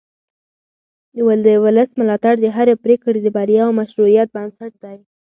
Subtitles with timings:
[1.45, 4.97] د ولس ملاتړ د هرې پرېکړې د بریا او مشروعیت بنسټ دی